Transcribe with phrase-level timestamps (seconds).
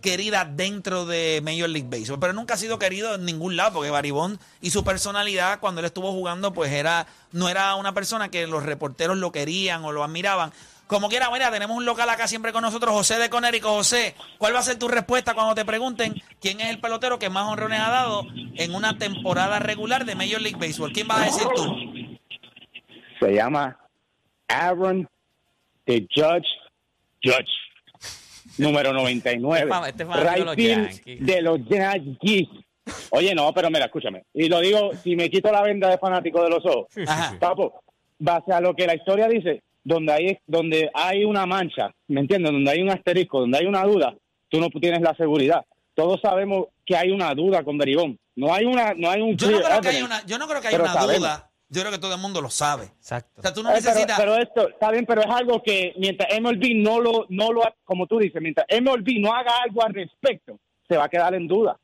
[0.00, 3.90] querida dentro de Major League Baseball, pero nunca ha sido querido en ningún lado, porque
[3.90, 8.30] Barry Bonds y su personalidad cuando él estuvo jugando, pues era no era una persona
[8.30, 10.52] que los reporteros lo querían o lo admiraban.
[10.86, 13.70] Como quiera, mira, tenemos un local acá siempre con nosotros, José de Conérico.
[13.70, 17.30] José, ¿cuál va a ser tu respuesta cuando te pregunten quién es el pelotero que
[17.30, 20.92] más honrones ha dado en una temporada regular de Major League Baseball?
[20.92, 22.18] ¿Quién vas a decir tú?
[23.18, 23.78] Se llama
[24.48, 25.08] Aaron
[25.86, 26.46] the Judge
[27.22, 27.50] Judge.
[28.58, 29.70] Número 99.
[29.88, 32.48] Este este de Right de los Yankees.
[33.10, 34.24] Oye, no, pero mira, escúchame.
[34.34, 37.36] Y lo digo, si me quito la venda de fanático de los ojos, Ajá.
[37.40, 37.82] papo,
[38.18, 42.50] base a lo que la historia dice, donde hay, donde hay una mancha, ¿me entiendes?
[42.52, 44.14] Donde hay un asterisco, donde hay una duda,
[44.48, 45.64] tú no tienes la seguridad.
[45.94, 48.18] Todos sabemos que hay una duda con Beribón.
[48.34, 50.04] No hay una, no hay un Yo no creo que evidence.
[50.04, 51.18] una, yo no creo que haya una sabemos.
[51.18, 51.50] duda.
[51.68, 52.84] Yo creo que todo el mundo lo sabe.
[52.84, 53.40] Exacto.
[53.40, 54.18] O sea, tú no Eh, pero, necesitas.
[54.18, 57.74] pero esto, está bien, pero es algo que mientras MLB no lo, no lo, ha-
[57.84, 61.46] como tú dices, mientras MLB no haga algo al respecto, se va a quedar en
[61.48, 61.78] duda.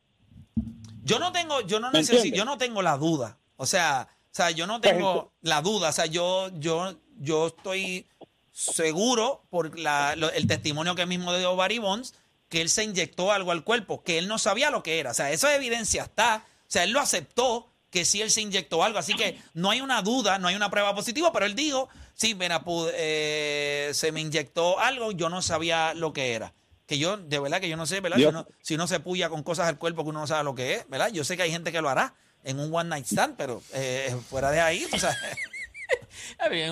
[1.02, 3.38] Yo no tengo, yo no ¿Me necesito, yo no tengo la duda.
[3.56, 5.88] O sea, o sea, yo no tengo la duda.
[5.88, 8.06] O sea, yo, yo, yo estoy
[8.52, 12.14] seguro por la, lo- el testimonio que mismo dio Barry Bonds
[12.48, 15.12] que él se inyectó algo al cuerpo, que él no sabía lo que era.
[15.12, 16.44] O sea, esa evidencia está.
[16.62, 18.98] O sea, él lo aceptó que sí él se inyectó algo.
[18.98, 22.34] Así que no hay una duda, no hay una prueba positiva, pero él dijo, sí,
[22.34, 22.64] mira,
[22.94, 26.52] eh, se me inyectó algo, yo no sabía lo que era.
[26.86, 28.16] Que yo, de verdad que yo no sé, ¿verdad?
[28.16, 30.56] Si uno, si uno se puya con cosas al cuerpo que uno no sabe lo
[30.56, 31.12] que es, ¿verdad?
[31.12, 34.16] Yo sé que hay gente que lo hará en un one night stand, pero eh,
[34.28, 35.16] fuera de ahí, o sea,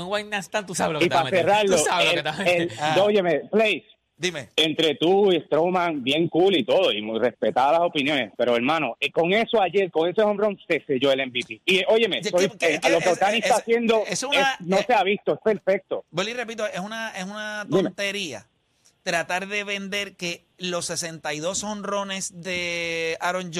[0.00, 2.10] un wine stand, tú sabes lo que Y te a para cerrarlo, Tú sabes lo
[2.12, 2.62] que el, te vas a meter.
[2.62, 2.96] el- Ah.
[3.02, 3.84] óyeme, Place,
[4.16, 4.48] dime.
[4.56, 8.96] entre tú y Strowman, bien cool y todo, y muy respetadas las opiniones, pero hermano,
[9.00, 11.60] eh, con eso ayer, con ese home run, se selló el MVP.
[11.64, 14.54] Y óyeme, ¿Qué- soy- qué- eh, qué- lo que Otani es- está haciendo es una-
[14.54, 16.04] es- no eh, se ha visto, es perfecto.
[16.10, 17.82] Vuelvo y repito, es una, es una Dime.
[17.84, 18.46] tontería
[19.02, 23.50] tratar de vender que los 62 honrones de Aaron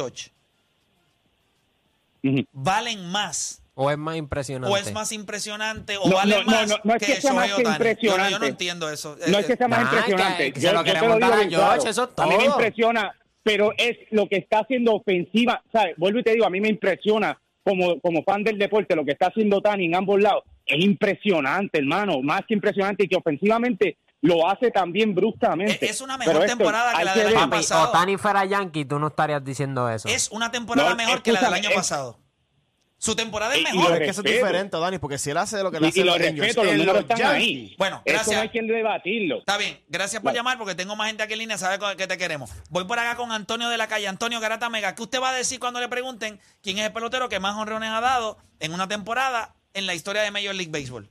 [2.24, 2.44] Ujú.
[2.52, 4.74] valen más ¿O es más impresionante?
[4.74, 7.30] o es más impresionante o No, valen no, no, más no, no es que sea
[7.30, 7.64] Shohei más que Ohtani.
[7.64, 8.46] Yo no- Yo, no impresionante.
[8.48, 9.16] entiendo eso.
[9.28, 10.44] No es que sea más Nah, impresionante.
[10.46, 11.48] que- que se lo te queremos digo dar a.
[11.48, 12.46] George, eso es A mí me todo.
[12.54, 15.62] impresiona, pero es lo que está haciendo ofensiva.
[15.72, 15.94] ¿sabes?
[15.96, 19.12] Vuelvo y te digo, a mí me impresiona como, como fan del deporte lo que
[19.12, 20.42] está haciendo Tani en ambos lados.
[20.66, 22.20] Es impresionante, hermano.
[22.22, 25.86] Más que impresionante y que ofensivamente lo hace también bruscamente.
[25.86, 27.88] Es- una mejor esto, temporada que la del año pasado.
[27.90, 30.08] Otani fuera Yankee, tú no estarías diciendo eso.
[30.08, 32.18] Es una temporada No, mejor que la del año es- pasado.
[33.00, 33.92] Su temporada es Y- y mejor.
[33.92, 36.02] Es que eso es diferente, Dani, porque si él hace lo que le hace y
[36.02, 37.36] lo respeto, los números los están Yankees.
[37.46, 37.74] ahí.
[37.78, 38.36] Bueno, Eso gracias.
[38.36, 39.38] no hay quien debatirlo.
[39.38, 40.38] Está bien, gracias por Vale.
[40.38, 42.50] llamar porque tengo más gente aquí en línea, sabe que te queremos.
[42.70, 44.08] Voy por acá con Antonio de la calle.
[44.08, 47.28] Antonio Garata Mega, ¿qué usted va a decir cuando le pregunten quién es el pelotero
[47.28, 51.08] que más honrones ha dado en una temporada en la historia de Major League Baseball?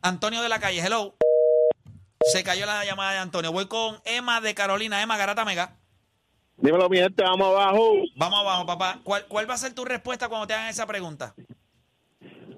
[0.00, 1.16] Antonio de la calle, hello.
[2.32, 3.50] Se cayó la llamada de Antonio.
[3.52, 5.02] Voy con Emma de Carolina.
[5.02, 5.76] Emma Garata Mega.
[6.56, 7.94] Dímelo, mi gente, vamos abajo.
[8.16, 9.00] Vamos abajo, papá.
[9.02, 11.34] ¿Cuál, cuál va a ser tu respuesta cuando te hagan esa pregunta?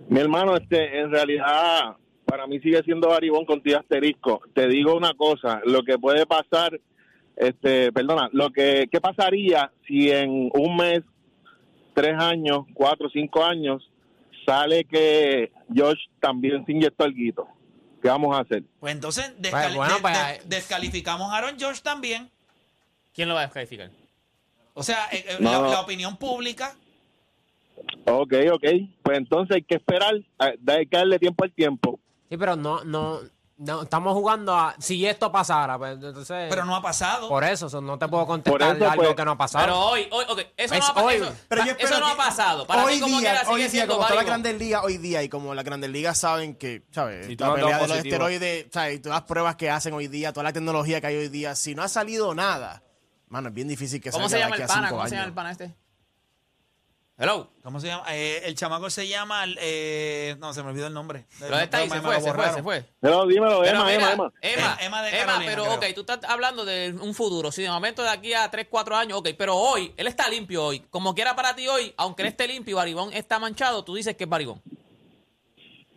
[0.08, 4.40] Mi hermano, este, en realidad, para mí sigue siendo Baribón con asterisco.
[4.54, 6.78] Te digo una cosa, lo que puede pasar,
[7.36, 11.00] este, perdona, lo que, ¿qué pasaría si en un mes,
[11.94, 13.90] tres años, cuatro, cinco años,
[14.44, 17.48] sale que Josh también se inyectó el guito?
[18.02, 18.62] ¿Qué vamos a hacer?
[18.78, 19.34] Pues entonces
[19.74, 22.30] bueno, pues, descalificamos a Aaron George también.
[23.16, 23.90] ¿Quién lo va a descalificar?
[24.74, 25.70] O sea, eh, eh, No, la, no.
[25.70, 26.76] la opinión pública.
[28.04, 28.64] Ok, ok.
[29.02, 31.98] Pues entonces hay que esperar, hay que darle tiempo al tiempo.
[32.28, 33.20] Sí, pero no, no,
[33.58, 36.46] No, estamos jugando a si esto pasara, pues entonces.
[36.50, 37.26] Pero no ha pasado.
[37.30, 39.64] Por eso, so, no te puedo contestar Por eso, algo pues, que no ha pasado.
[39.64, 41.06] Pero hoy, hoy, ok, eso Es no ha pasado.
[41.06, 41.14] hoy.
[41.14, 42.66] Eso, Pero yo eso no ha pasado.
[42.66, 44.82] Para hoy mí, como día, quiera, hoy sigue día, siendo como las Barry grandes ligas
[44.84, 47.26] hoy día y como las grandes ligas saben que, ¿sabes?
[47.28, 48.96] Si la pelea de los esteroides, ¿sabes?
[48.96, 51.54] Y todas las pruebas que hacen hoy día, toda la tecnología que hay hoy día,
[51.54, 52.82] si no ha salido nada,
[53.28, 54.88] mano, es bien difícil que ¿Cómo se llama el pana?
[54.90, 55.74] ¿Cómo se llama el pana este?
[57.18, 57.48] Hello.
[57.62, 58.04] ¿Cómo se llama?
[58.14, 59.44] Eh, el chamaco se llama.
[59.58, 61.24] eh, no, se me olvidó el nombre.
[61.40, 62.84] Pero está ahí, se fue, se fue, se fue.
[63.00, 64.32] Pero dímelo, Pero Emma, mira, Emma, Emma.
[64.42, 65.74] Emma, Emma de Emma, Carolina, pero creo.
[65.76, 67.50] ok, tú estás hablando de un futuro.
[67.50, 70.62] Si de momento de aquí a 3, 4 años, ok, pero hoy, él está limpio
[70.62, 70.80] hoy.
[70.90, 74.14] Como quiera para ti hoy, aunque él esté limpio y Baribón está manchado, tú dices
[74.14, 74.60] que es Baribón.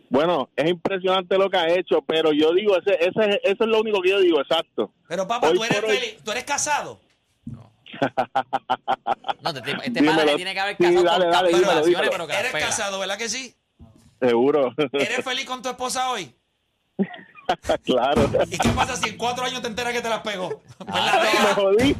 [0.08, 3.78] Bueno, es impresionante lo que ha hecho, pero yo digo, ese, ese, eso es lo
[3.80, 4.90] único que yo digo, exacto.
[5.06, 6.98] Pero papá, Hoy tú eres, por hoy- feliz- tú eres casado.
[9.42, 10.24] No, este, este Dímelo.
[10.24, 12.10] le tiene que haber Sí, casado dale, con dale, dímelo, cancelaciones, dímelo.
[12.10, 12.66] pero que las Eres pega.
[12.66, 13.54] casado, ¿verdad que sí?
[14.20, 14.74] Seguro.
[14.92, 16.34] ¿Eres feliz con tu esposa hoy?
[17.84, 18.30] claro.
[18.50, 20.60] ¿Y qué pasa si en cuatro años te enteras que te las pegó?
[20.78, 21.54] Pues la Me deja.
[21.54, 21.96] jodí.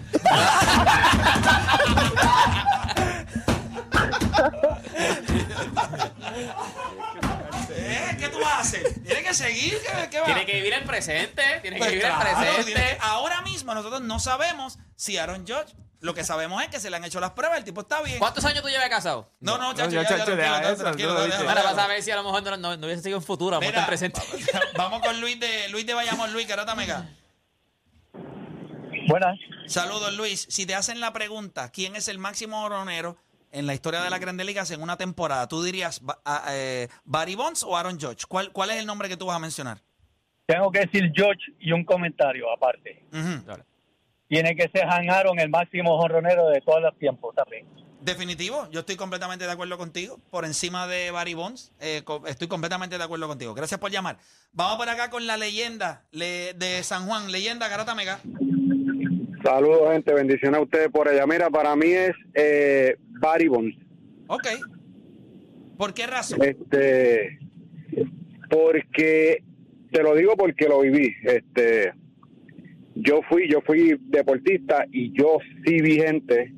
[7.76, 8.16] ¿Eh?
[8.18, 8.82] ¿Qué tú vas a hacer?
[9.02, 9.78] Tienes que seguir.
[9.80, 10.26] ¿Qué, qué va?
[10.26, 12.72] Tiene que vivir el presente, tiene que Pues vivir claro, el presente.
[12.74, 15.74] que- ahora mismo nosotros no sabemos si Aaron Judge.
[16.00, 18.18] Lo que sabemos es que se le han hecho las pruebas, el tipo está bien.
[18.18, 19.30] ¿Cuántos años tú llevas casado?
[19.40, 22.24] No, no, chacho, No, ya, chacho, ya, tranquilo, tranquilo, vas a ver si a lo
[22.24, 24.20] mejor no, no, no hubiese sido en futuro, vamos Mira, en presente.
[24.78, 27.06] Vamos con Luis de Luis de Bayamón, Luis Carota Mega.
[29.08, 29.38] Buenas.
[29.66, 30.46] Saludos, Luis.
[30.48, 33.16] Si te hacen la pregunta, ¿quién es el máximo horonero
[33.52, 35.48] en la historia de la Grandes Ligas en una temporada?
[35.48, 38.24] ¿Tú dirías a- eh, Barry Bonds o Aaron Judge?
[38.28, 39.78] ¿Cuál, ¿Cuál es el nombre que tú vas a mencionar?
[40.46, 43.04] Tengo que decir George y un comentario aparte.
[43.12, 43.44] Ujú.
[44.30, 47.66] Tiene que ser Han Aaron el máximo jonronero de todos los tiempos también.
[48.00, 50.18] Definitivo, yo estoy completamente de acuerdo contigo.
[50.30, 53.54] Por encima de Barry Bonds, eh, estoy completamente de acuerdo contigo.
[53.54, 54.18] Gracias por llamar.
[54.52, 57.32] Vamos por acá con la leyenda le- de San Juan.
[57.32, 58.20] Leyenda, Garota Mega.
[59.42, 60.14] Saludos, gente.
[60.14, 61.26] Bendiciones a ustedes por allá.
[61.26, 63.76] Mira, para mí es eh, Barry Bonds.
[64.28, 64.46] Ok.
[65.76, 66.38] ¿Por qué razón?
[66.40, 67.36] Este,
[68.48, 69.42] porque
[69.90, 71.14] te lo digo porque lo viví.
[71.24, 71.92] Este,
[73.02, 76.52] yo fui, yo fui deportista y yo sí vi gente,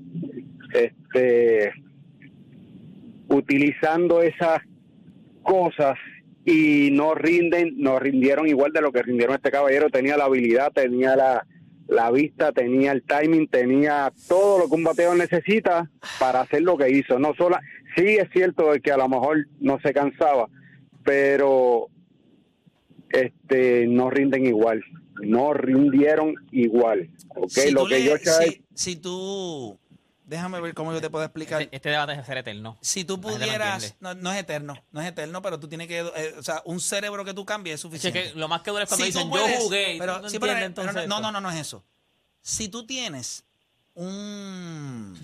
[0.74, 1.72] este,
[3.28, 4.60] utilizando esas
[5.42, 5.96] cosas
[6.44, 9.90] y no rinden, no rindieron igual de lo que rindieron este caballero.
[9.90, 11.46] Tenía la habilidad, tenía la,
[11.86, 16.76] la vista, tenía el timing, tenía todo lo que un bateador necesita para hacer lo
[16.76, 17.18] que hizo.
[17.18, 17.56] No solo,
[17.96, 20.48] sí es cierto que a lo mejor no se cansaba,
[21.04, 21.88] pero
[23.12, 24.82] este no rinden igual,
[25.22, 27.10] no rindieron igual.
[27.36, 27.50] ¿ok?
[27.50, 28.14] si, lo tú que le- yo
[28.74, 29.78] si tú...
[30.24, 31.60] Déjame ver cómo yo te puedo explicar.
[31.60, 32.78] Este, este debate es ser eterno.
[32.80, 36.34] Si tú pudieras, no, no es eterno, no es eterno, pero tú tienes que, eh,
[36.38, 38.30] o sea, un cerebro que tú cambies es suficiente.
[38.32, 39.96] que lo más que duele es cuando Si tú dicen puedes- yo jugué.
[39.98, 41.84] pero, no sí, pero- entiendes pero entonces no, no, no, no es eso.
[42.40, 43.44] Si tú tienes
[43.94, 45.18] un...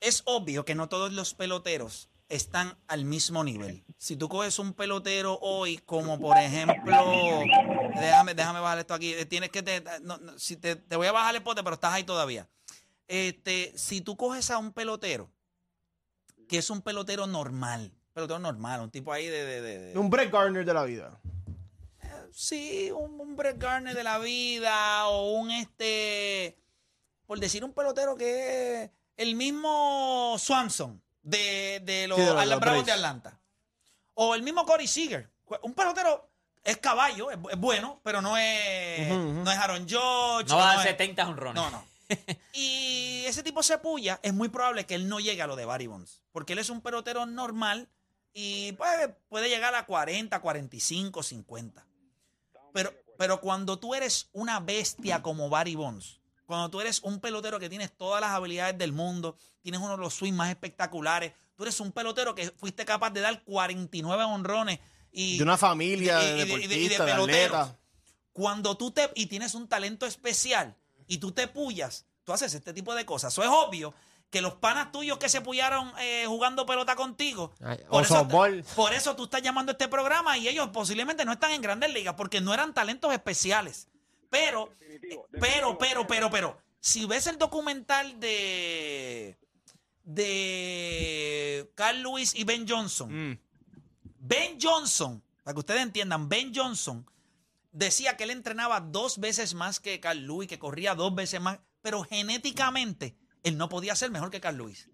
[0.00, 3.84] Es obvio que no todos los peloteros están al mismo nivel.
[3.98, 7.40] Si tú coges un pelotero hoy, como por ejemplo,
[7.98, 11.06] déjame, déjame bajar esto aquí, eh, tienes que, te, no, no, si te, te voy
[11.06, 12.46] a bajar el pote, pero estás ahí todavía.
[13.08, 15.30] Este, si tú coges a un pelotero,
[16.48, 20.10] que es un pelotero normal, pelotero normal, un tipo ahí de- de- de, de Un
[20.10, 21.18] Brett Gardner de la vida.
[22.32, 26.58] Sí, un, un Brett Gardner de la vida o un este,
[27.26, 32.60] por decir un pelotero que es el mismo Swanson de, de los Sí, de los-
[32.60, 32.92] Bravos de.
[32.92, 33.40] Atlanta.
[34.18, 35.30] O el mismo Corey Seager.
[35.62, 36.28] Un pelotero
[36.64, 40.48] es caballo, es, bu- es bueno, pero no es, no es Aaron George.
[40.50, 41.54] No va a es- dar 70 honrones.
[41.62, 41.84] no, no.
[42.52, 45.64] y ese tipo se puya, es muy probable que él no llegue a lo de
[45.64, 46.22] Barry Bonds.
[46.32, 47.88] Porque él es un pelotero normal
[48.32, 51.86] y pues, puede llegar a 40, 45, 50.
[52.72, 57.58] Pero, pero cuando tú eres una bestia como Barry Bonds, cuando tú eres un pelotero
[57.58, 61.62] que tienes todas las habilidades del mundo, tienes uno de los swings más espectaculares, tú
[61.64, 64.78] eres un pelotero que fuiste capaz de dar 49 honrones
[65.10, 67.68] y De una familia, y- de y de- y de- y de deportistas, de, peloteros.
[68.32, 72.72] cuando tú te y tienes un talento especial y tú te puyas, tú haces este
[72.74, 73.32] tipo de cosas.
[73.32, 73.94] Eso es obvio
[74.30, 78.14] que los panas tuyos que se puyaron eh, jugando pelota contigo, Ay, por o eso,
[78.16, 78.64] softball.
[78.74, 81.92] por eso tú estás llamando a este programa y ellos posiblemente no están en grandes
[81.94, 83.86] ligas porque no eran talentos especiales.
[84.28, 84.70] Pero,
[85.40, 89.38] pero, pero, pero, pero, si ves el documental de
[90.06, 93.38] de Carl Lewis y Ben Johnson, Mm.
[94.18, 97.08] Ben Johnson, para que ustedes entiendan, Ben Johnson
[97.70, 101.60] decía que él entrenaba dos veces más que Carl Lewis, que corría dos veces más,
[101.82, 104.88] pero genéticamente él no podía ser mejor que Carl Lewis.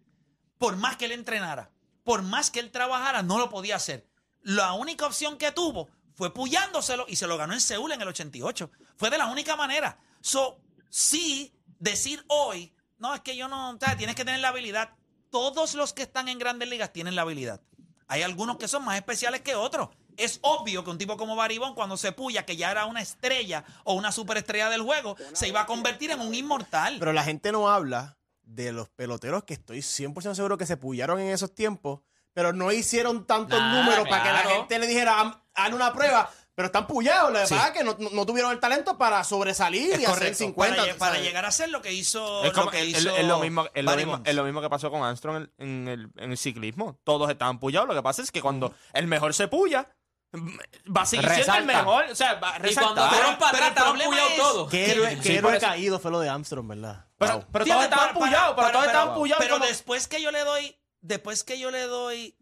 [0.58, 1.70] Por más que él entrenara,
[2.04, 4.06] por más que él trabajara, no lo podía hacer.
[4.42, 8.08] La única opción que tuvo fue pullándoselo y se lo ganó en Seúl en el
[8.08, 8.70] 88.
[8.96, 9.98] Fue de la única manera.
[10.20, 14.48] So, sí, decir hoy, no, es que yo no, o sea, tienes que tener la
[14.48, 14.90] habilidad.
[15.32, 17.62] Todos los que están en grandes ligas tienen la habilidad.
[18.06, 19.88] Hay algunos que son más especiales que otros.
[20.18, 23.64] Es obvio que un tipo como Baribón, cuando se puya, que ya era una estrella
[23.84, 26.96] o una superestrella del juego, se iba a convertir en un inmortal.
[26.98, 31.18] Pero la gente no habla de los peloteros que estoy 100% seguro que se pullaron
[31.18, 32.00] en esos tiempos,
[32.34, 35.94] pero no hicieron tantos Nah, números para que la gente le dijera, "Haz- haz una
[35.94, 37.32] prueba, pero están pullados.
[37.32, 37.54] La Sí.
[37.54, 40.96] verdad es que no, no- tuvieron el talento para sobresalir y hacer 50.
[40.98, 42.44] para, llegar a ser lo que hizo.
[42.44, 44.28] Es, como- lo que es- hizo es lo mismo, es, lo mismo, Bonds.
[44.28, 46.98] es lo mismo que pasó con Armstrong en, en el, en el ciclismo.
[47.04, 47.88] Todos estaban pullados.
[47.88, 49.88] Lo que pasa es que cuando el mejor se puya,
[50.34, 52.04] va a seguir siendo el mejor.
[52.10, 53.98] O sea, va a Y cuando fueron para pero atrás, estaban
[54.38, 54.70] todos.
[54.70, 57.06] Qué héroe, sí, qué héroe caído fue lo de Armstrong, ¿verdad?
[57.18, 57.46] Pero, Wow.
[57.52, 59.42] pero Sí, todos estaban pullados, pero todos pero- estaban pullados.
[59.44, 62.34] Pero como- después que yo le doy, después que yo le doy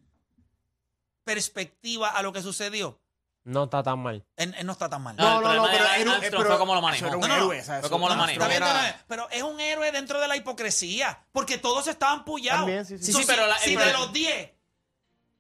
[1.24, 3.00] perspectiva a lo que sucedió,
[3.44, 4.24] No está tan mal.
[4.36, 5.16] él, él no está tan mal.
[5.16, 7.06] No, No, el no, no, problema pero, pero- fue como lo manejó.
[7.06, 7.80] Era un No, no, héroe, ¿sabes?
[7.80, 8.44] fue como lo manejó.
[8.44, 12.60] Era- pero es un héroe dentro de la hipocresía, porque todos estaban pullados.
[12.60, 13.12] También, sí, sí.
[13.12, 14.50] So, Sí, si- pero la- si el- de los 10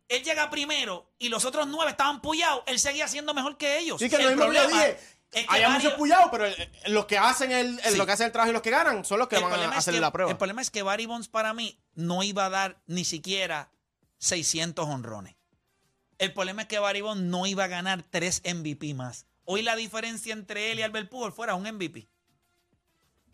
[0.08, 3.98] él llega primero y los otros 9 estaban pullados, él seguía siendo mejor que ellos.
[4.00, 4.98] Sí, que El lo mismo que yo problema dije.
[4.98, 7.96] es que Hay varios- muchos pullados, pero eh, los que hacen el, el- Sí.
[7.96, 9.76] lo que hacen el trabajo y los que ganan son los que el van a
[9.76, 10.30] hacer que- la prueba.
[10.30, 13.70] El problema es que Barry Bonds para mí no iba a dar ni siquiera
[14.18, 15.36] 600 honrones.
[16.20, 19.26] El problema es que Barry Bonds no iba a ganar 3 MVP más.
[19.46, 22.08] Hoy la diferencia entre él y Albert Pujols fuera un MVP.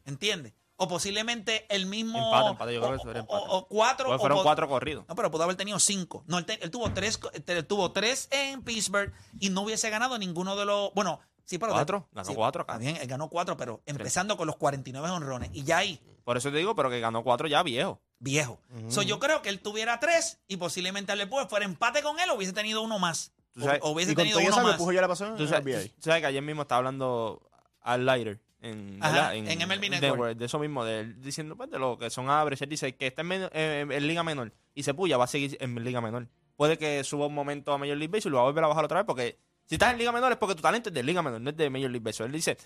[0.04, 0.54] ¿Entiendes?
[0.76, 2.18] O posiblemente el mismo...
[2.18, 3.44] Empate, empate, yo creo o- que eso era o- empate.
[3.48, 4.06] O, cuatro...
[4.06, 5.04] Porque o fueron po- cuatro corridos.
[5.08, 6.22] No, pero pudo haber tenido cinco.
[6.28, 10.16] No, él, te- él tuvo tres, él tuvo tres en Pittsburgh y no hubiese ganado
[10.18, 10.92] ninguno de los.
[10.94, 11.72] Bueno, sí, pero.
[11.72, 12.78] Cuatro, ganó cuatro acá.
[12.78, 15.50] Bien, él ganó cuatro, pero empezando con los 49 honrones.
[15.52, 18.00] Y ya ahí, Por eso te digo, pero que ganó cuatro ya viejo.
[18.18, 18.58] Viejo.
[18.88, 22.30] So, yo creo que él tuviera tres y posiblemente al después fuera empate con él
[22.30, 23.32] o hubiese tenido uno más.
[23.52, 24.76] Tú sabes- O, hubiese y tenido uno más.
[24.76, 25.88] pujo ya la pasó en Tú sabes, NBA.
[25.96, 27.48] tú sabes que ayer mismo estaba hablando
[27.80, 30.36] al Lighter en, Ajá, en MLB Network.
[30.36, 32.64] de eso mismo, de él diciendo pues, de lo que son average.
[32.64, 35.28] Él dice que está en, men- eh, en Liga Menor y se puya, va a
[35.28, 36.28] seguir en Liga Menor.
[36.56, 38.68] Puede que suba un momento a Major League Baseball y lo va a volver a
[38.68, 41.02] bajar otra vez porque si estás en Liga Menor es porque tu talento es de
[41.02, 42.26] Liga Menor, no es de Major League Baseball.
[42.28, 42.56] Él dice,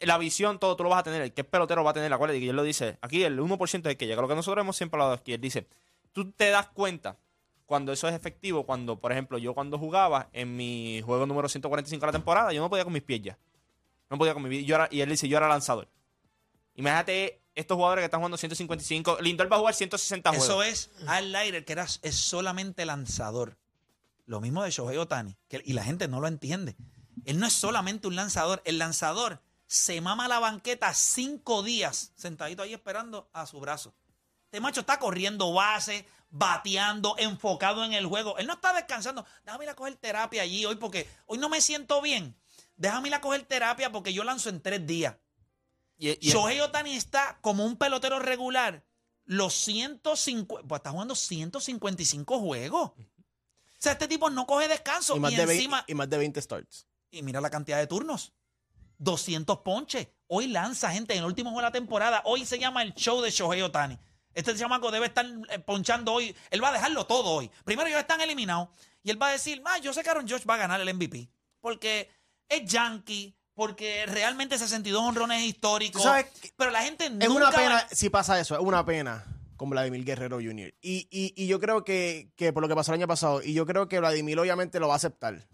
[0.00, 1.22] la visión, todo tú lo vas a tener.
[1.22, 2.98] El que es pelotero va a tener la cual y él lo dice.
[3.02, 4.20] Aquí el 1% es que llega.
[4.22, 5.32] Lo que nosotros hemos siempre hablado aquí.
[5.32, 5.66] Él dice,
[6.12, 7.18] tú te das cuenta
[7.66, 12.00] cuando eso es efectivo, cuando, por ejemplo, yo cuando jugaba en mi juego número 145
[12.00, 13.38] de la temporada, yo no podía con mis pies ya.
[14.10, 14.62] No podía con mi vida.
[14.66, 15.88] Yo era- y él dice, yo era lanzador.
[16.74, 19.18] Imagínate estos jugadores que están jugando 155.
[19.20, 20.46] Lindor va a jugar 160 juegos.
[20.46, 23.56] Eso es Al Leiter, que era, es solamente lanzador.
[24.26, 25.36] Lo mismo de Shohei Otani.
[25.48, 26.76] Que, y la gente no lo entiende.
[27.24, 28.62] Él no es solamente un lanzador.
[28.64, 33.94] El lanzador se mama la banqueta cinco días sentadito ahí esperando a su brazo.
[34.44, 38.36] Este macho está corriendo base, bateando, enfocado en el juego.
[38.38, 39.24] Él no está descansando.
[39.44, 42.36] Déjame ir a coger terapia allí hoy porque hoy no me siento bien.
[42.76, 45.16] Déjame ir a coger terapia porque yo lanzo en tres días.
[45.98, 48.84] Y- y- Shohei Otani está como un pelotero regular.
[49.24, 52.90] Los 150, pues está jugando 155 juegos.
[52.90, 52.94] O
[53.78, 55.14] sea, este tipo no coge descanso.
[55.14, 56.86] y, Y, más de 20, encima, y más de 20 starts.
[57.12, 58.32] Y mira la cantidad de turnos.
[58.98, 60.08] 200 ponches.
[60.28, 62.22] Hoy lanza gente en el último juego de la temporada.
[62.24, 63.98] Hoy se llama el show de Shohei Otani.
[64.34, 66.34] Este chamaco debe estar eh, ponchando hoy.
[66.50, 67.50] Él va a dejarlo todo hoy.
[67.64, 68.68] Primero ellos están eliminados.
[69.02, 70.94] Y él va a decir, ah, yo sé que Aaron Josh va a ganar el
[70.94, 71.28] MVP.
[71.60, 72.08] Porque
[72.48, 73.36] es yankee.
[73.54, 75.54] Porque realmente 62 honrones
[76.00, 78.82] sabes que pero la gente Es nunca una va- pena si pasa eso, es una
[78.86, 79.26] pena
[79.56, 80.72] con Vladimir Guerrero Jr.
[80.80, 83.52] Y, y, y yo creo que, que por lo que pasó el año pasado, y
[83.52, 85.46] yo creo que Vladimir obviamente lo va a aceptar.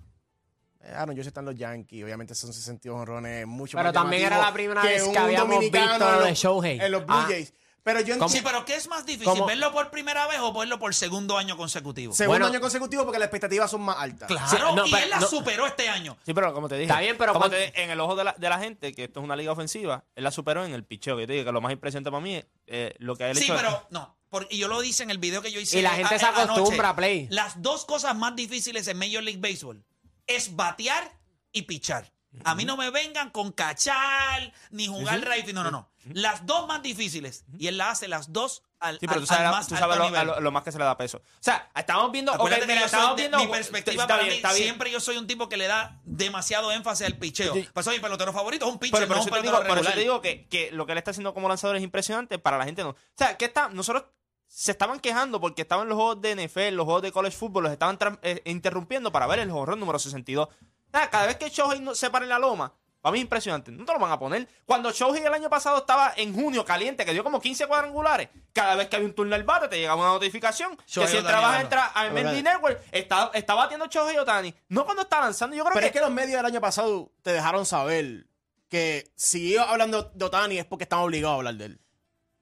[0.89, 3.93] Eh, Ah, no, yo sé están los Yankees, obviamente son 62 honrones, mucho Pero más
[3.93, 6.35] también era la primera que vez un que habíamos dominicano visto en lo los- de
[6.35, 6.81] Shohei.
[6.81, 7.27] En los Blue Ah.
[7.29, 7.53] Jays.
[7.85, 8.29] Pero yo ¿Cómo?
[8.29, 9.25] Sí, entiendo pero ¿qué es más difícil?
[9.27, 9.47] ¿Cómo?
[9.47, 12.13] ¿Verlo por primera vez o verlo por segundo año consecutivo?
[12.13, 12.47] segundo Bueno.
[12.47, 14.29] año consecutivo porque las expectativas son más altas.
[14.29, 16.17] Claro, Sí, no, y pero él la no- superó este año.
[16.27, 16.85] Sí, pero como te dije.
[16.85, 18.93] Está bien, pero como cuando- te dije, en el ojo de la, de la gente,
[18.93, 21.17] que esto es una liga ofensiva, él la superó en el picheo.
[21.17, 23.35] Que yo te digo que lo más impresionante para mí es eh, lo que ha
[23.35, 23.55] Sí, hecho.
[23.57, 24.17] pero no.
[24.29, 25.79] por- y yo lo hice en el video que yo hice.
[25.79, 27.27] Y la gente a- se acostumbra a play.
[27.31, 29.83] Las dos cosas más difíciles en Major League Baseball
[30.29, 31.11] es batear
[31.51, 32.13] y pichar.
[32.45, 35.49] A mí no me vengan con cachar ni jugar right.
[35.49, 35.91] No, no, no.
[36.13, 37.45] Las dos más difíciles.
[37.59, 39.97] Y él la hace las dos al, Sí, pero al- tú sabes, más tú sabes
[39.97, 41.19] lo, lo- lo más que se le da peso.
[41.19, 42.31] O sea, estamos viendo.
[42.33, 43.39] ok, Acuérdate que mira, estamos de- viendo.
[43.39, 44.55] mi perspectiva está para bien, mí, bien.
[44.55, 47.55] siempre yo soy un tipo que le da demasiado énfasis al picheo.
[47.55, 47.67] Sí.
[47.73, 49.69] Por eso mi pelotero favorito es un pitcher, Pero, pero no un te pelotero digo,
[49.69, 52.39] por eso te digo que, que lo que él está haciendo como lanzador es impresionante
[52.39, 52.91] para la gente no.
[52.91, 54.05] O sea, que está, nosotros
[54.49, 57.73] se estaban quejando porque estaban los juegos de NFL, los juegos de college football, los
[57.73, 60.49] estaban eh, interrumpiendo para ver el horror número 62.
[60.49, 60.51] O
[60.91, 63.71] sea, cada vez que Shohei no- se para en la loma, Para mí es impresionante.
[63.71, 64.49] No te lo van a poner.
[64.67, 68.75] Cuando Shohei el año pasado estaba en junio caliente, que dio como 15 cuadrangulares, cada
[68.75, 71.61] vez que había un turno al bate te llegaba una notificación Shohei que si Ohtani
[71.63, 74.53] entrabas a MLB Network, está, está batiendo Shohei Otani.
[74.69, 75.55] No cuando está lanzando.
[75.55, 78.27] Yo creo Pero que, es que los medios del año pasado te dejaron saber
[78.69, 81.81] que si ellos hablando de Otani es porque están obligados a hablar de él.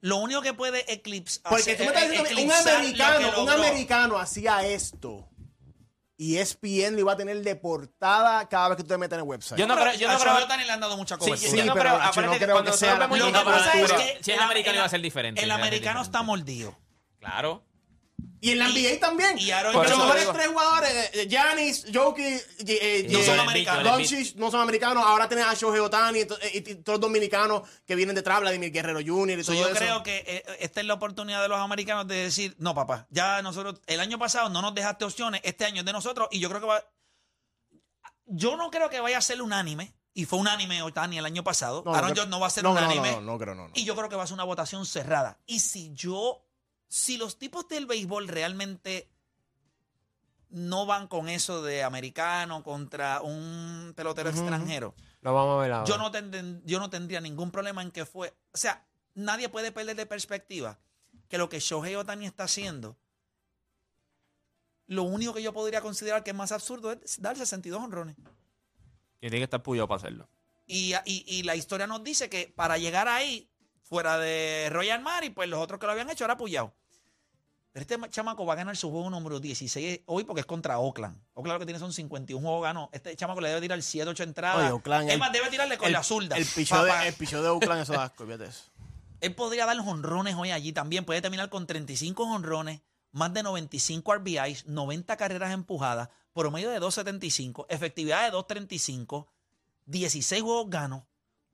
[0.07, 1.43] Lo único que puede eclipsar.
[1.49, 5.27] Porque tú me estás diciendo que un americano, un americano hacía esto
[6.19, 9.15] y E ESPN lo iba a tener de portada cada vez que tú te metes
[9.17, 9.59] en el website.
[9.59, 11.51] Yo no creo- yo no creo- le han dado mucha Sí, cobertura.
[11.51, 14.39] yo no pero, creo, que creo cuando que sea la misma cobertura- Si es el-
[14.43, 16.01] americano el- iba a ser diferente, El americano.
[16.01, 16.75] está mordido.
[17.19, 17.63] Claro.
[18.39, 19.37] Y en la NBA también.
[19.39, 22.23] Y Aaron los mejores tres jugadores, eh, Giannis, Jokic,
[22.67, 23.83] eh, No eh, son eh, americanos.
[23.83, 25.03] Doncic, no son americanos.
[25.05, 28.99] Ahora tenés a Shohei Otani y, eh, todos los dominicanos que vienen detrás, Vladimir Guerrero
[29.05, 29.39] Jr.
[29.39, 29.77] y So, todo yo eso.
[29.77, 33.41] creo que eh, esta es la oportunidad de los americanos de decir, no, papá, ya
[33.41, 36.49] nosotros, el año pasado no nos dejaste opciones, este año es de nosotros, y yo
[36.49, 36.83] creo que va.
[38.27, 41.81] Yo no creo que vaya a ser unánime, y fue unánime Otani el año pasado.
[41.85, 43.11] No, Aaron no, Judge no va a ser no, no, no, unánime.
[43.13, 43.67] No, no, no creo, no.
[43.67, 43.73] no.
[43.73, 45.39] Y yo creo que va a ser una votación cerrada.
[45.45, 46.46] Y si yo,
[46.87, 49.09] si los tipos del béisbol realmente
[50.49, 55.85] no van con eso de americano contra un pelotero extranjero, Lo vamos a ver ahora.
[55.87, 58.33] yo no, tendr- yo no tendría ningún problema en que fue.
[58.53, 60.79] O sea, nadie puede perder de perspectiva
[61.27, 62.97] que lo que Shohei Otani está haciendo,
[64.87, 68.15] lo único que yo podría considerar que es más absurdo es dar 62 honrones.
[69.19, 70.29] Y tiene que estar puyado para hacerlo.
[70.65, 73.49] Y, y- y la historia nos dice que para llegar ahí,
[73.87, 76.73] fuera de Royal Mari, pues los otros que lo habían hecho era Puyao.
[77.71, 80.79] Pero este ma- chamaco va a ganar su juego número 16 hoy porque es contra
[80.79, 81.15] Oakland.
[81.35, 82.89] Oakland lo que tiene son 51 juegos ganó.
[82.91, 84.59] Este chamaco le debe tirar 7, 8 entradas.
[84.63, 86.35] Oye, Oakland, es el- más, debe tirarle con el, la zurda.
[86.37, 87.07] El pichó de, Papá.
[87.07, 88.63] el pichó de Oakland, eso da asco, fíjate eso.
[89.21, 91.05] Él podría dar honrones hoy allí también.
[91.05, 97.65] Puede terminar con 35 honrones, más de 95 RBIs, 90 carreras empujadas, promedio de 2.75,
[97.69, 99.27] efectividad de 2.35,
[99.85, 101.03] 16 juegos ganos,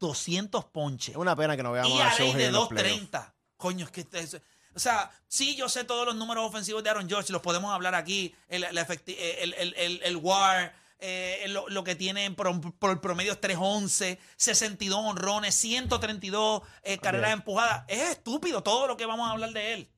[0.07, 1.09] 200 ponches.
[1.11, 3.01] Es una pena que no veamos Y a Shohei de en los playoffs.
[3.11, 3.33] 2.30.
[3.57, 4.41] Coño, es que es-
[4.75, 7.95] O sea, sí, yo sé todos los números ofensivos de Aaron George, los podemos hablar
[7.95, 8.35] aquí.
[8.49, 13.31] El, el, el, el, el WAR, eh, lo, lo que tiene por, por el promedio
[13.33, 17.85] es 311, 62 honrones, 132 eh, carreras empujadas.
[17.87, 19.89] Es estúpido todo lo que vamos a hablar de él.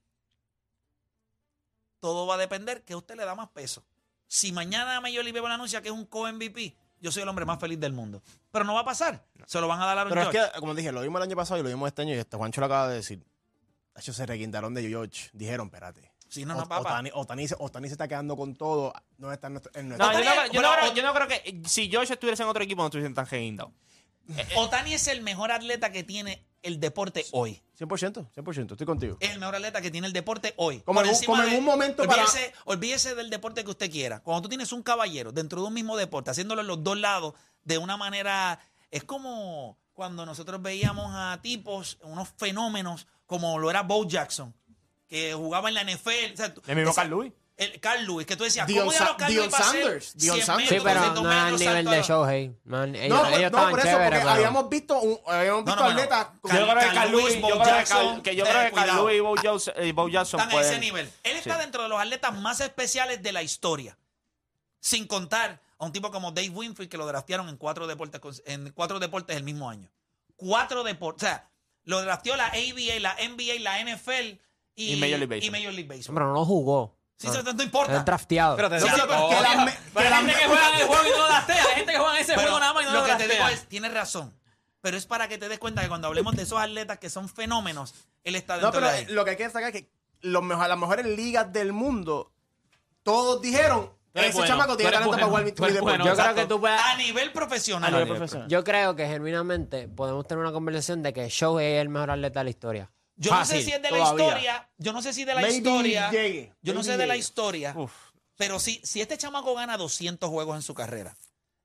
[1.99, 3.83] Todo va a depender que usted le da más peso.
[4.27, 7.59] Si mañana Major League Baseball anuncia que es un co-MVP, yo soy el hombre más
[7.59, 8.21] feliz del mundo.
[8.51, 9.23] Pero no va a pasar.
[9.45, 11.23] Se lo van a dar a Aaron Pero es que, como dije, lo vimos el
[11.29, 13.23] año pasado y lo vimos este año y este Juancho lo acaba de decir.
[13.95, 15.29] Hecho, se reguindaron de George.
[15.33, 16.11] Dijeron, espérate.
[16.27, 16.89] Sí, no, no, Ot- papá.
[16.89, 18.91] Otani, Otani se- Otani se está quedando con todo.
[19.19, 19.71] No está en nuestro.
[19.79, 21.89] en No, yo no, creo- yo, no Pero- creo, yo no creo que eh, si
[21.89, 23.71] George estuviese en otro equipo no estuviesen tan reguindados.
[24.57, 27.61] Otani es el mejor atleta que tiene el deporte hoy.
[27.77, 29.17] 100%, 100%, estoy contigo.
[29.19, 30.79] Es el mejor atleta que tiene el deporte hoy.
[30.81, 33.71] Como en un- encima como en de- un momento para- olvídese, olvídese del deporte que
[33.71, 34.21] usted quiera.
[34.21, 37.33] Cuando tú tienes un caballero dentro de un mismo deporte, haciéndolo en los dos lados
[37.63, 38.59] de una manera.
[38.91, 44.53] Es como cuando nosotros veíamos a tipos, unos fenómenos, como lo era Bo Jackson,
[45.07, 46.33] que jugaba en la NFL.
[46.33, 47.33] O sea, El mismo esa- Carl Lewis.
[47.57, 49.57] El Carl Lewis, que tú decías, Dion ¿cómo ya Sa- los Carl Dion Lewis va
[49.59, 50.69] a Sanders, Dion 100 Sanders.
[50.69, 52.55] Sí, pero 200 no al nivel de Shohei.
[52.65, 55.63] No, ellos, No, ellos no, estaban por eso, chéveres, porque pero- habíamos visto, un, habíamos
[55.63, 56.01] No, visto no, no, no.
[56.01, 56.27] atletas.
[56.33, 58.43] Yo creo que Carl Carl Lewis, Lewis, Bo yo creo que Jackson, Carl- que yo
[58.43, 59.07] creo que Carl cuidado.
[59.07, 61.09] Lewis y Bo Jackson, y Bo Jackson están a pueden- ese nivel.
[61.23, 61.59] Él está Sí.
[61.61, 63.97] dentro de los atletas más especiales de la historia.
[64.81, 68.43] Sin contar a un tipo como Dave Winfield que lo draftearon en cuatro deportes cons-
[68.45, 69.89] en cuatro deportes el mismo año.
[70.35, 71.49] Cuatro deportes, o sea,
[71.85, 74.39] lo drafteó la ABA, la NBA, la NFL
[74.75, 75.43] y, Y Major League Baseball.
[75.43, 76.15] y Major League Baseball.
[76.15, 76.94] Pero no jugó.
[77.17, 78.03] Sí, eso no Es importa.
[78.03, 78.55] drafteado.
[78.57, 80.47] Pero te digo- sí, pero que las me- pero que hay las gente me- que
[80.47, 81.55] juega en el juego y no lo draftea.
[81.63, 83.15] Hay gente que juega en ese Pero juego nada más y no lo lo que
[83.15, 84.33] te digo es, tienes razón.
[84.81, 87.27] Pero es para que te des cuenta que cuando hablemos de esos atletas que son
[87.29, 89.05] fenómenos, él está No, dentro pero de ahí.
[89.07, 89.89] lo que hay que destacar es que
[90.21, 92.33] los mejor- las mejores ligas del mundo,
[93.03, 95.81] todos dijeron, ese bueno, chamaco tiene talento para bueno, jugar eres deporte.
[95.81, 96.33] bueno, Yo exacto.
[96.33, 96.81] creo que tú puedes...
[96.81, 97.91] A nivel A profesional.
[97.91, 98.47] nivel profesional.
[98.49, 102.39] Yo creo que genuinamente podemos tener una conversación de que Shohei es el mejor atleta
[102.41, 102.91] de la historia.
[103.17, 104.25] Yo no sé si es de la todavía.
[104.25, 107.07] historia, yo no sé si de la Maybe historia, llegue, yo no maybe sé de
[107.07, 107.19] la llegue.
[107.19, 107.93] historia, Uf.
[108.35, 111.15] pero si, si este chamaco gana 200 juegos en su carrera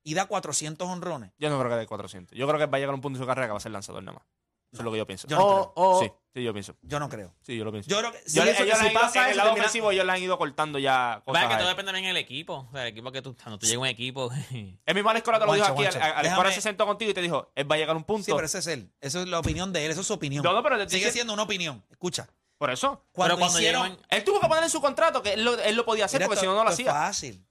[0.03, 2.37] y da 400 honrones, Yo no creo que de 400.
[2.37, 3.61] Yo creo que va a llegar a un punto de su carrera que va a
[3.61, 4.27] ser lanzador nada más.
[4.71, 5.27] Eso es lo que yo pienso.
[5.27, 5.85] yo no O, creo.
[5.85, 6.75] o- sí, sí, yo pienso.
[6.81, 7.33] Yo no creo.
[7.41, 7.89] Sí, yo lo pienso.
[7.89, 9.49] Yo creo que Yo- sí, ellos eso- le han si ido- pasa en el lado
[9.49, 11.33] termina- ofensivo ellos le han ido cortando ya cosas.
[11.41, 11.75] Vaya que a todo él.
[11.75, 12.67] depende también del equipo.
[12.69, 14.29] O sea, el equipo que tú, cuando tú llegas a un equipo.
[14.85, 15.75] El mismo Alex Cora te lo dijo aquí.
[15.75, 17.97] Juancho, Alex Cora déjame- se sentó contigo y te dijo, él va a llegar a
[17.97, 18.23] un punto.
[18.23, 18.89] Sí, pero ese es él.
[19.01, 20.41] Eso es la opinión de él, eso es su opinión.
[20.43, 21.83] No, no, pero te Sigue siendo una opinión.
[21.89, 22.29] Escucha.
[22.57, 23.03] Por eso.
[23.11, 25.59] Cuando, Pero cuando hicieron, llegan- Él tuvo que poner en su contrato que él lo,
[25.59, 26.93] él lo podía hacer Mira, porque esto- si no, no lo esto es hacía.
[27.01, 27.45] fácil.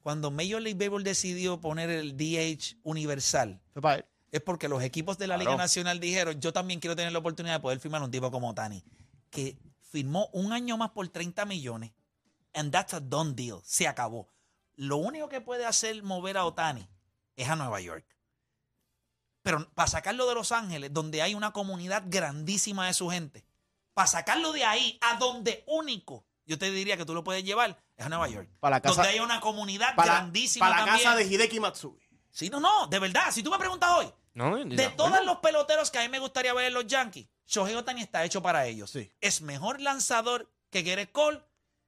[0.00, 4.04] Cuando Major League Baseball decidió poner el DH universal, Fue para él.
[4.34, 5.50] Es porque los equipos de la Claro.
[5.52, 8.50] Liga Nacional dijeron, yo también quiero tener la oportunidad de poder firmar un tipo como
[8.50, 8.82] Otani,
[9.30, 9.56] que
[9.90, 11.92] firmó un año más por 30 millones,
[12.52, 14.28] and that's a done deal, se acabó.
[14.74, 16.88] Lo único que puede hacer mover a Otani
[17.36, 18.04] es a Nueva York.
[19.42, 23.44] Pero para sacarlo de Los Ángeles, donde hay una comunidad grandísima de su gente,
[23.92, 27.78] para sacarlo de ahí a donde único, yo te diría que tú lo puedes llevar,
[27.96, 28.48] es a Nueva York.
[28.58, 31.04] Para la casa- donde hay una comunidad Para, grandísima para la también.
[31.04, 32.00] casa de Hideki Matsui.
[32.30, 33.30] Sí, no, no, de verdad.
[33.30, 36.52] Si tú me preguntas hoy, No, de todos los peloteros que a mí me gustaría
[36.52, 38.90] ver en los Yankees, Shohei Otani está hecho para ellos.
[38.90, 39.10] Sí.
[39.20, 41.40] Es mejor lanzador que Gerrit Cole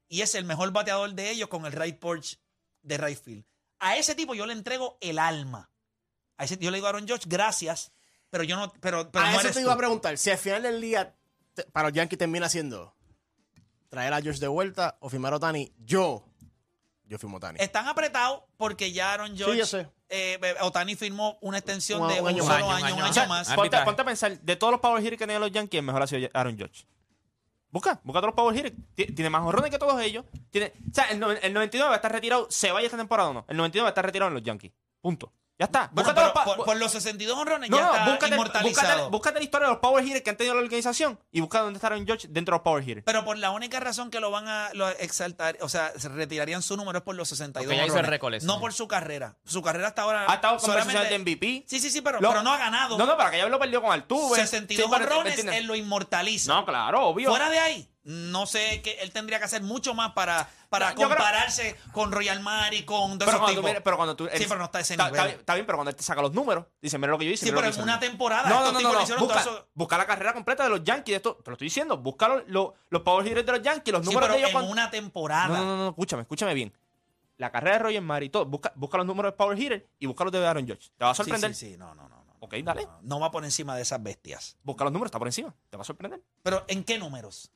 [0.09, 2.39] y es el mejor bateador de ellos con el right porch
[2.83, 3.45] de right field.
[3.81, 5.71] A ese tipo yo le entrego el alma.
[6.37, 7.93] A ese yo le digo a Aaron Judge, gracias,
[8.31, 10.17] pero yo no, pero, pero a no eso te iba a preguntar.
[10.17, 11.15] Si al final del día
[11.55, 12.95] te- para los Yankees termina siendo
[13.89, 16.26] traer a George de vuelta o firmar a Otani, yo,
[17.07, 17.59] yo firmo Otani.
[17.61, 19.89] Están apretados porque ya Aaron Judge, yo sé.
[20.09, 22.83] eh, Otani firmó una extensión Un- de un un, año solo más.
[22.83, 23.49] año, un Un año, más.
[23.51, 25.85] Ah, Ponte, ponte a pensar, de todos los power hitters que tienen los Yankees, el
[25.87, 26.87] mejor ha sido Aaron Judge.
[27.71, 28.75] Busca, busca todos los power hitters.
[28.95, 30.25] Ti- Tiene más horrones que todos ellos.
[30.51, 33.35] Tiene, o sea, el, el 99 va a estar retirado, se vaya esta temporada o
[33.35, 33.45] no.
[33.49, 34.73] El 99 va a estar retirado en los Yankees.
[35.01, 35.33] Punto.
[35.59, 35.89] Ya está.
[35.93, 38.89] Bueno, pero los por, por los 62 honrones No, ya no, está búscate, inmortalizado.
[38.89, 41.61] búscate- búscate la historia de los power hitters que han tenido la organización y busca
[41.61, 43.05] dónde está Aaron Judge dentro de los power hitters.
[43.07, 46.61] Pero por la única razón que lo van a lo exaltar, o sea, se retirarían
[46.61, 48.45] su número es por los 62 Porque ya hizo el honrones.
[48.45, 49.37] No por su carrera.
[49.47, 51.65] Su carrera hasta ahora Ha estado con solamente- de MVP.
[51.67, 52.99] Sí, sí, sí, pero, Lo- pero no ha ganado.
[52.99, 54.37] No, no, para que ya lo perdió con Altuve.
[54.39, 54.91] 62
[55.35, 56.53] Sí, él lo inmortaliza.
[56.53, 57.31] No, claro, obvio.
[57.31, 61.09] Fuera de ahí, no sé que él tendría que hacer mucho más para, para creo-
[61.09, 64.29] compararse con Royal Mari, con pero cuando, tú pero cuando tú.
[64.33, 65.17] Sí, pero no está ese está, nivel.
[65.19, 67.25] Está, bien- está bien, pero cuando él te saca los números, dice, mira lo que
[67.25, 67.47] yo hice.
[67.47, 68.49] Sí, pero en una temporada.
[68.49, 69.69] No, no, no, no, Busca, eso.
[69.75, 71.13] busca la carrera completa de los Yankees.
[71.13, 71.97] de Esto, te lo estoy diciendo.
[71.99, 74.49] Busca los, los, los power hitters de los Yankees, los Sí, números pero de ellos.
[74.51, 75.49] en cuando- una temporada.
[75.49, 76.73] No, no, no, escúchame, escúchame bien.
[77.39, 78.47] La carrera de Roger Mari, todo.
[78.47, 80.91] Busca, busca los números de power hitters y busca los de Aaron Judge.
[80.97, 81.55] Te va a Sí, sorprender.
[81.55, 82.17] sí, sí, no, no, no.
[82.21, 82.27] no.
[82.39, 82.85] Ok, dale.
[82.85, 84.57] No, no va por encima de esas bestias.
[84.63, 85.53] Busca los números, está por encima.
[85.69, 86.21] Te va a sorprender.
[86.43, 87.51] Pero ¿en qué números?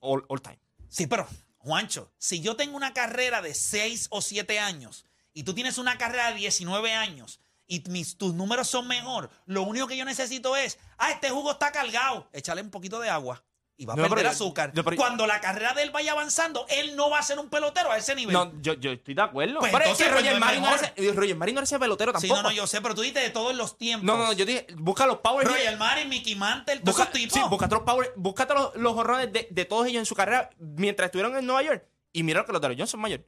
[0.00, 0.58] All time.
[0.88, 1.26] Sí, pero,
[1.58, 5.96] Juancho, si yo tengo una carrera de 6 o 7 años y tú tienes una
[5.98, 10.56] carrera de 19 años y mis, tus números son mejor, lo único que yo necesito
[10.56, 13.44] es, ah, este jugo está cargado, échale un poquito de agua
[13.76, 14.72] y va a No, perder pero- azúcar.
[14.74, 17.90] pero- Cuando la carrera de él vaya avanzando, él no va a ser un pelotero
[17.90, 18.32] a ese nivel.
[18.32, 19.58] No, yo, yo estoy de acuerdo.
[19.60, 20.78] Pues pero entonces, es que pues, Roger no es no, mejor.
[20.78, 22.42] era ese, Roger Mari no era ese pelotero sí, tampoco.
[22.42, 24.04] no, no, yo sé, pero tú dices de todos los tiempos.
[24.06, 25.46] No, no, no, yo dije, busca los power.
[25.48, 27.34] Royal Mari, Mickey Mantle, todos Busca, esos tipos.
[27.34, 30.50] sí, búscate los, power, búscate los, los horrores de, de todos ellos en su carrera
[30.58, 31.84] mientras estuvieron en Nueva York.
[32.12, 33.24] Y mira que los de los Jones son mayores.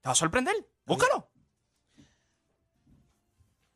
[0.00, 0.54] Te va a sorprender.
[0.86, 1.28] Búscalo.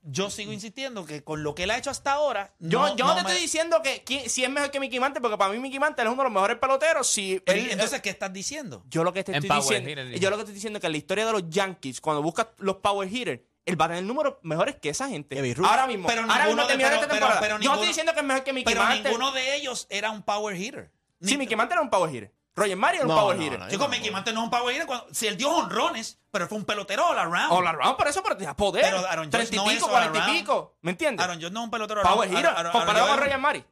[0.05, 2.53] Yo sigo insistiendo que con lo que él ha hecho hasta ahora.
[2.59, 4.99] Yo, no- yo no te me- estoy diciendo que quién- si es mejor que Mickey
[4.99, 7.07] Mantle, porque para mí Mickey Mantle es uno de los mejores peloteros.
[7.09, 8.83] Si Pero, él- Entonces, ¿qué estás diciendo?
[8.89, 10.87] yo lo que te estoy diciendo, hitter, yo lo que te estoy diciendo es que
[10.87, 14.03] en la historia de los Yankees, cuando buscas los power hitters, él va a tener
[14.03, 15.39] números mejores que esa gente.
[15.65, 16.09] Ahora mismo.
[16.09, 17.41] Pero ahora ninguno mismo de- pero- esta pero- temporada.
[17.41, 19.03] pero yo no ninguno- estoy diciendo que es mejor que Mickey Pero Mantle.
[19.11, 20.91] ninguno de ellos era un power hitter.
[21.21, 22.33] Sí, Ni- Mickey Mantle era un power hitter.
[22.55, 23.59] Roger Mario era un No, power no, hitter.
[23.59, 24.87] no, Chico, Mickey Mantle no es un power hitter.
[24.87, 27.51] cuando- si él dio honrones, pero fue un pelotero all around.
[27.53, 28.85] All around, por eso, pero tenía poder.
[28.85, 30.77] Pero Aaron Judge 30 y no es pico, all 40 y pico.
[30.83, 31.25] ¿Me entiendes?
[31.25, 32.47] Aaron Judge no es un pelotero all Power around.
[32.59, 32.73] hitter.
[32.73, 33.65] Comparado con Roger Mari.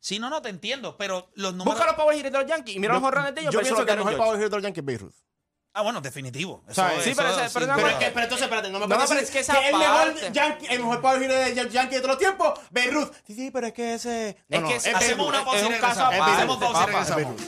[0.00, 0.96] Sí, no, no, te entiendo.
[0.96, 1.74] Pero los números.
[1.74, 3.52] Busca los power hitters de los Yankees y mira los horrores de ellos.
[3.52, 5.14] Yo pienso que el mejor power hitter de los Yankees es Babe Ruth.
[5.74, 6.64] Ah, bueno, definitivo.
[6.68, 6.82] Eso-.
[7.02, 9.02] Sí, eso pero sin pero no, Pero, que- pero entonces, espérate, no me No, puedes
[9.02, 11.94] no, pero es que esa el mejor, Yankee, el mejor power hitter de Yan- Yankee
[11.96, 13.12] de todos los tiempos, Babe Ruth.
[13.26, 14.44] Sí, sí, pero es que ese...
[14.48, 16.14] No, Es no, que es es- Hacemos una pausa y regresamos.
[16.28, 17.42] Hacemos pausa y regresamos.